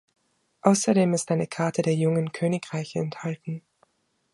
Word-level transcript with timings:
Außerdem 0.63 1.13
ist 1.13 1.29
eine 1.29 1.45
Karte 1.45 1.83
der 1.83 1.93
Jungen 1.93 2.31
Königreiche 2.31 2.97
enthalten. 2.97 3.61